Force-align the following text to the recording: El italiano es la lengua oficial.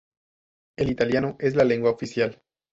El 0.77 0.89
italiano 0.89 1.35
es 1.37 1.55
la 1.55 1.63
lengua 1.63 1.91
oficial. 1.91 2.41